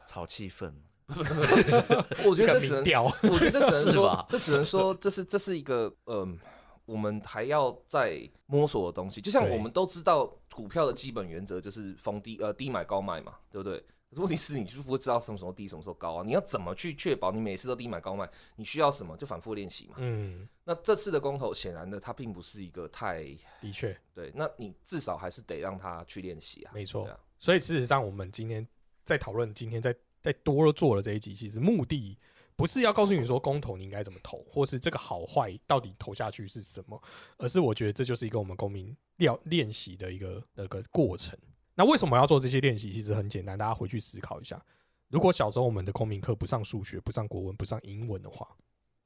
[0.08, 0.74] 炒气氛。
[2.26, 6.38] 我觉得这只能我觉得这只能 说，这只能说，这是这是一个嗯、
[6.86, 9.20] 我们还要再摸索的东西。
[9.22, 13.84] 就像我们都知道，股票的基本原则就是逢低呃低买高卖嘛，对不对？
[14.10, 16.24] 可是问题是，你就不会知道什么时候低，什么时候高啊？
[16.26, 18.28] 你要怎么去确保你每次都低买高卖？
[18.56, 19.16] 你需要什么？
[19.16, 19.98] 就反复练习嘛。
[20.00, 23.24] 嗯，那这次的公投，显然的，它并不是一个太
[23.62, 24.32] 的确对。
[24.34, 26.72] 那你至少还是得让他去练习啊。
[26.74, 27.16] 没错啊。
[27.38, 28.68] 所以事实上，我们今天
[29.06, 32.18] 在讨论，今天在在多做了这一集，其实目的
[32.56, 37.02] 不是要告诉你说公投你应该怎么投，或是这个好坏到底投下去是什么，
[37.38, 41.38] 而是我觉得这就是一个我们公民练练习的一个那个过程。
[41.76, 42.92] 那为什么要做这些练习？
[42.92, 44.62] 其实很简单，大家回去思考一下。
[45.08, 48.46] 如果小时候我们的公民课不上数学、不上国文、不上英文的话，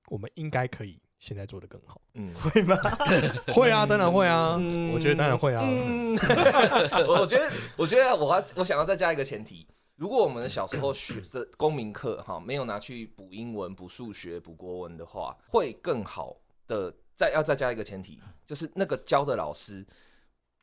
[0.07, 2.01] 我们应该可以现在做得更好。
[2.15, 2.75] 嗯，会吗？
[3.53, 5.61] 会啊，当然会啊，嗯我觉得当然会啊。
[5.63, 6.17] 嗯，
[7.07, 9.65] 我我觉得，我觉得我要我想要再加一个前提，
[10.03, 16.35] 如果我们的小时候学的公民课哈没有拿去补英文、补数学、补国文的话，会更好
[16.67, 16.93] 的。
[17.15, 19.85] 再要再加一个前提，就是那个教的老师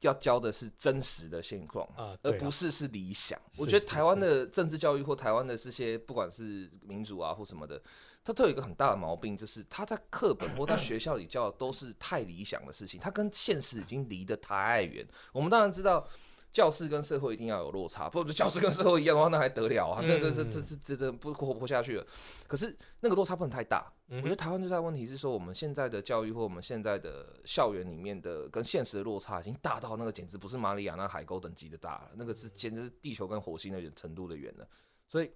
[0.00, 1.86] 要教的是真实的现况。
[1.96, 3.40] 啊，而不是是理想。
[3.58, 7.80] 我觉得台湾的政治教育或台湾的这些不管是民主啊或什么的，
[8.22, 15.06] 它都有一个很大的毛病，就是他在课本或在学校里教的都是太理想的事情，它跟现实已经离得太远。
[15.32, 16.06] 我们当然知道。
[16.52, 20.02] 教室跟社会一定要有落差，不，教室跟社会一样的话，那还得了啊？
[20.04, 22.06] 这这这这这这这不活不下去了。
[22.48, 34.68] 可是那个落差不能太大，嗯我觉得台湾最大的问题是说，我们现在的教育或我们现在的校园里面的跟现实的落差已经大到那个简直不是马里亚纳海沟等级的大了，那个是简直是地球跟火星的远程度的远了。
[35.06, 35.30] 所以，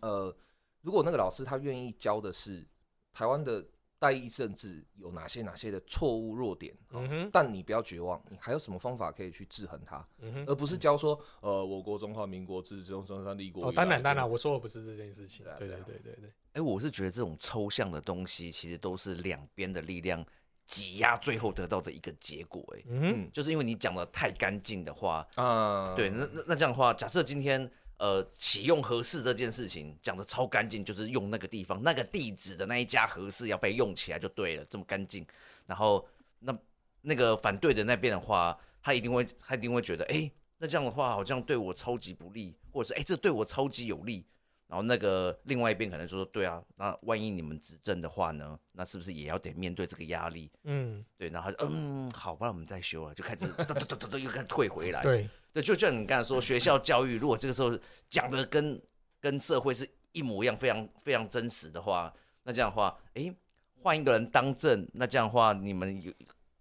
[0.00, 0.34] 呃，
[0.80, 2.66] 如果那个老师他愿意教的是
[3.12, 3.64] 台湾的
[4.02, 10.44] 代议政治有哪些哪些的错误弱点，嗯哼，但你不要绝望，你还有什么方法可以去制衡它，嗯哼。
[10.48, 13.70] 而不是教说，呃，我国中华民国自中中山立国以来。
[13.70, 15.56] 哦，当然当然，我说的不是这件事情对啊。
[15.56, 20.26] 对对对啊对哎、我是觉得这种抽象的东西，其实都是两边的力量
[20.66, 22.62] 挤压，最后得到的一个结果。
[22.76, 27.70] 哎，嗯哼，嗯就是因为你讲的太干净的话，啊，对，那那那这样的话，假设今天
[28.02, 35.24] 呃启用合适这件事情讲的超干净，就是用那个地方那个地址的那一家合适要被用起来就对了，这么干净。
[35.66, 36.04] 然后
[36.40, 36.58] 那
[37.00, 40.28] 那个反对的那边的话，他一定会他一定会觉得，哎、
[40.58, 44.26] 那这样的话好像对我超级不利，或者是哎、这对我超级有利。
[44.72, 50.50] 然后那个另外一边可能就说，对啊，那万一你们执政的话呢，那是不是也要得面对这个压力？
[50.64, 55.02] 嗯，对，然后嗯，好，不然我们再修了，就开始噔噔噔噔噔又开始退回来。
[55.02, 58.80] 对，对，就像你刚才说，学校教育如果这个时候讲的跟
[59.20, 62.10] 跟社会是一模一样，非常非常真实的话，
[62.42, 63.30] 那这样的话，哎，
[63.74, 66.10] 换一个人当政，那这样的话，你们有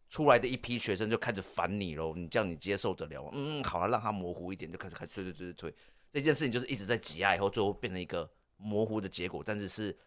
[0.10, 2.14] 出来的一批学生就开始烦你喽。
[2.14, 3.30] 你这样你接受得了吗？
[3.32, 5.76] 嗯，好了，让他模糊一点，就开始开始推推推推推。
[6.12, 9.98] 这件事情就是一直在挤压，以后最后变成一个模糊的结果，但是是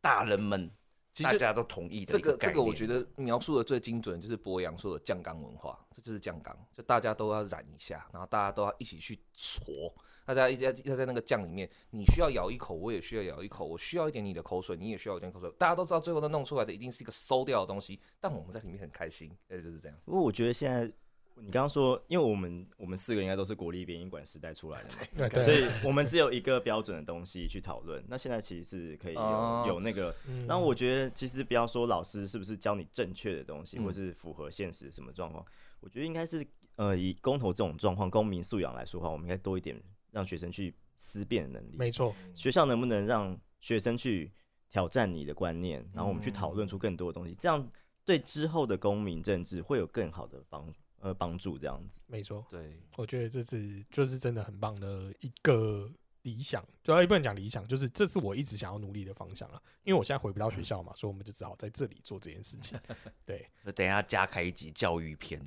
[0.00, 0.74] 大人们大
[1.12, 2.76] 其实家都同意的这一个这个，我念。
[2.76, 9.94] 觉得描述的最精准，就是博洋说的酱缸文化，这就是酱缸，就大家都要染一下，然后大家都要一起去搓，
[10.26, 19.96] 大家一直要在那个酱里面，你需要咬一口，我也需要咬一口，我需要一点你的口水，你也需要一点口水，大家都知道最后都弄出来的一定是一个馊掉的东西，但我们在里面很开心，呃，就是这样。
[20.06, 20.92] 因为我觉得现在
[21.36, 24.96] 你刚刚说，因为我们我们四个应该都是国立编译馆时代出来的嘛，
[25.28, 28.02] 对对，所以我们只有一个标准的东西去讨论。
[28.08, 30.46] 那现在其实是可以有、哦有那个，嗯。
[30.46, 33.84] 然后我觉得其实不要说老师是不是教你正确的东西，嗯。
[33.84, 35.44] 或是符合现实什么状况，
[35.80, 39.80] 我觉得应该是呃以公投这种状况，公民素养来说的话，我们应该多一点
[40.12, 41.76] 让学生去思辨的能力。
[41.76, 44.30] 没错，学校能不能让学生去
[44.70, 47.68] 挑战你的观念，然后我们去讨论出更多的东西，这样
[48.04, 50.72] 对之后的公民政治会有更好的帮
[51.04, 51.56] 呃帮助。
[51.56, 55.88] 这样子，没错，对，我觉得这是就是真的很棒的一个
[56.22, 59.62] 理想，主要也不能讲理想，就是这是我一直想要努力的方向了。
[59.84, 62.78] 因为我现在回不到学校嘛，所以我们就只好在这里做这件事情。
[63.26, 65.38] 对，就等一下加开一集教育篇，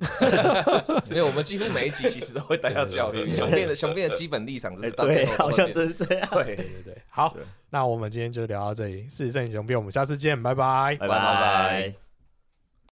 [1.10, 6.28] 没有，我们几乎每一集其实都会带到教育，雄辩的雄辩的基本立场就哎、是到最对，好像真是这样。
[6.30, 7.36] 对对对对，好，
[7.70, 10.96] 那我们今天就聊到这里，事实胜雄辩，我们下次见，拜拜。
[10.96, 12.07] 拜拜拜拜。